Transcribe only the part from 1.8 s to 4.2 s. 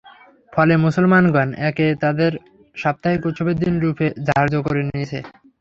তাদের সাপ্তাহিক উৎসবের দিন রূপে